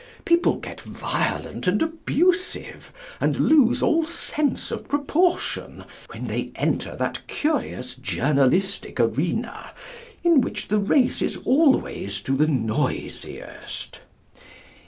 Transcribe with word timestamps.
People 0.25 0.55
get 0.55 0.81
violent 0.81 1.67
and 1.67 1.79
abusive 1.79 2.91
and 3.19 3.37
lose 3.37 3.83
all 3.83 4.03
sense 4.03 4.71
of 4.71 4.87
proportion 4.87 5.83
when 6.09 6.25
they 6.25 6.51
enter 6.55 6.95
that 6.95 7.27
curious 7.27 7.93
journalistic 7.93 8.99
arena 8.99 9.69
in 10.23 10.41
which 10.41 10.69
the 10.69 10.79
race 10.79 11.21
is 11.21 11.37
always 11.45 12.19
to 12.23 12.35
the 12.35 12.47
noisiest. 12.47 13.99